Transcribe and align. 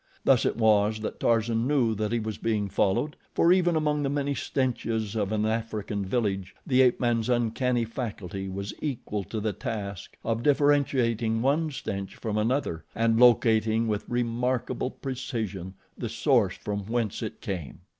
Thus 0.25 0.45
it 0.47 0.57
was 0.57 1.01
that 1.01 1.19
Tarzan 1.19 1.67
knew 1.67 1.93
that 1.93 2.11
he 2.11 2.19
was 2.19 2.39
being 2.39 2.69
followed, 2.69 3.15
for 3.35 3.51
even 3.53 3.75
among 3.75 4.01
the 4.01 4.09
many 4.09 4.33
stenches 4.33 5.15
of 5.15 5.31
an 5.31 5.45
African 5.45 6.03
village, 6.03 6.55
the 6.65 6.81
ape 6.81 6.99
man's 6.99 7.29
uncanny 7.29 7.85
faculty 7.85 8.49
was 8.49 8.73
equal 8.81 9.23
to 9.25 9.39
the 9.39 9.53
task 9.53 10.17
of 10.23 10.41
differentiating 10.41 11.43
one 11.43 11.69
stench 11.69 12.15
from 12.15 12.39
another 12.39 12.83
and 12.95 13.19
locating 13.19 13.87
with 13.87 14.09
remarkable 14.09 14.89
precision 14.89 15.75
the 15.95 16.09
source 16.09 16.57
from 16.57 16.87
whence 16.87 17.21
it 17.21 17.39
came. 17.39 17.81